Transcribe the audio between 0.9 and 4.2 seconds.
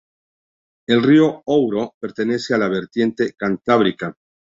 río Ouro pertenece a la vertiente cantábrica.